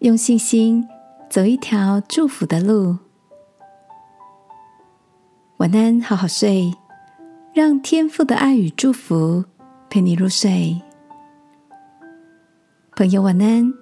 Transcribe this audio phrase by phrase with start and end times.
[0.00, 0.88] 用信心
[1.28, 2.96] 走一条祝福的路。
[5.58, 6.72] 晚安，好好睡，
[7.52, 9.44] 让天父的爱与祝福
[9.90, 10.80] 陪你入睡。
[12.96, 13.74] 朋友，晚安。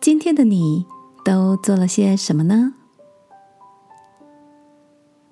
[0.00, 0.84] 今天的你
[1.24, 2.74] 都做了些什么呢？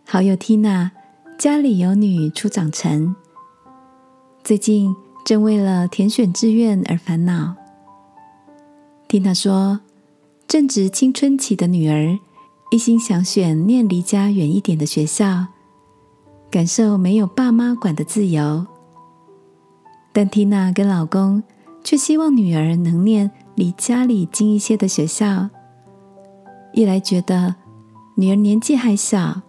[0.06, 0.92] 好友 Tina
[1.36, 3.16] 家里有女初长成，
[4.44, 4.94] 最近
[5.24, 7.56] 正为了填选志愿而烦恼。
[9.08, 9.80] Tina 说，
[10.48, 12.18] 正值青春期的女儿
[12.70, 15.46] 一心想选念离家远一点的学校，
[16.50, 18.66] 感受没有爸妈管的自由。
[20.12, 21.42] 但 Tina 跟老公
[21.84, 23.30] 却希望女儿能念。
[23.56, 25.48] 离家里近一些的学校，
[26.74, 27.54] 一来觉得
[28.14, 29.40] 女儿年纪还小，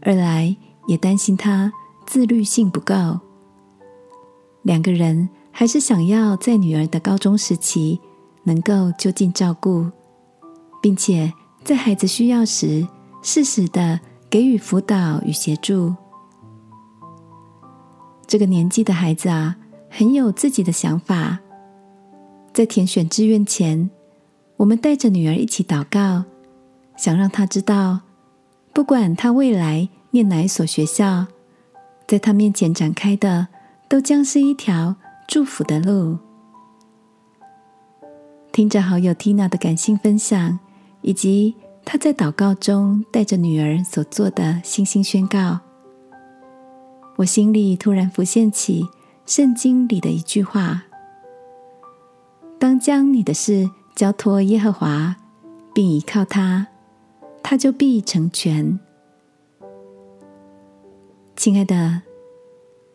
[0.00, 0.56] 二来
[0.86, 1.70] 也担心她
[2.06, 3.20] 自律性不够。
[4.62, 8.00] 两个人还是想要在女儿的高中时期
[8.44, 9.90] 能够就近照顾，
[10.80, 11.32] 并且
[11.64, 12.86] 在孩子需要时
[13.22, 15.94] 适时的给予辅导与协助。
[18.26, 19.56] 这个年纪的孩子啊，
[19.90, 21.38] 很有自己的想法。
[22.52, 23.90] 在填选志愿前，
[24.56, 26.24] 我们带着女儿一起祷告，
[26.96, 28.00] 想让她知道，
[28.72, 31.26] 不管她未来念哪一所学校，
[32.06, 33.48] 在她面前展开的
[33.88, 34.96] 都将是一条
[35.28, 36.18] 祝福的路。
[38.52, 40.58] 听着好友 Tina 的感性分享，
[41.00, 41.54] 以及
[41.86, 45.60] 她在祷告中带着女儿所做的信心宣告，
[47.16, 48.86] 我心里突然浮现起
[49.24, 50.82] 圣经里的一句话。
[52.58, 55.16] 当将你的事交托耶和华，
[55.74, 56.66] 并依靠他，
[57.42, 58.78] 他就必成全。
[61.34, 62.02] 亲爱的，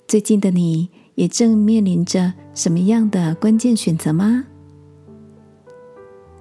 [0.08, 4.45] 最近的你也正面临着什么样的关键选择吗？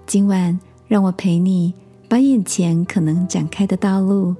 [0.07, 1.75] 今晚让我陪你
[2.09, 4.35] 把眼前可能展开的道路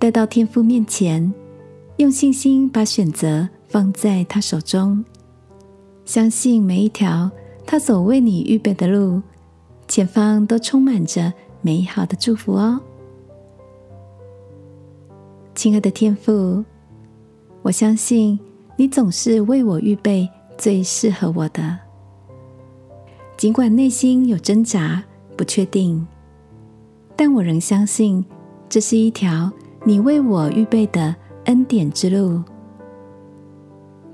[0.00, 1.32] 带到天父面前，
[1.98, 5.04] 用信心把选择放在他手中，
[6.04, 7.30] 相信每一条。
[7.66, 9.22] 他所为你预备的路，
[9.86, 12.80] 前方都充满着美好的祝福哦，
[15.54, 16.64] 亲爱的天父，
[17.62, 18.40] 我相信
[18.76, 20.28] 你总是为我预备
[20.58, 21.78] 最适合我的。
[23.40, 25.02] 尽管内心有挣扎、
[25.34, 26.06] 不确定，
[27.16, 28.22] 但我仍相信
[28.68, 29.50] 这是一条
[29.82, 32.42] 你为我预备的恩典之路。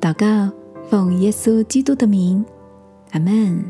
[0.00, 0.54] 祷告，
[0.88, 2.44] 奉耶稣基督的名。
[3.10, 3.64] 阿门。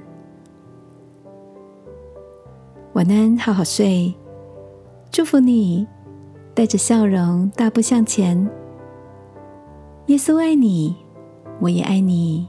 [2.92, 4.12] 晚安，好好睡。
[5.10, 5.86] 祝福你，
[6.52, 8.46] 带着笑容大步向前。
[10.08, 10.94] 耶稣爱你，
[11.60, 12.46] 我也爱你。